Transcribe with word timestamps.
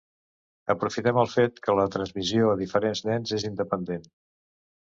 Aprofitem 0.73 1.19
el 1.23 1.29
fet 1.33 1.61
que 1.67 1.75
la 1.81 1.85
transmissió 1.97 2.49
a 2.55 2.57
diferents 2.63 3.05
nens 3.11 3.37
és 3.41 3.49
independent. 3.53 4.13